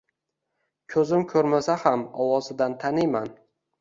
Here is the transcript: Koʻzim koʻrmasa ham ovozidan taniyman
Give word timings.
Koʻzim 0.93 1.27
koʻrmasa 1.33 1.75
ham 1.85 2.07
ovozidan 2.25 2.77
taniyman 2.85 3.31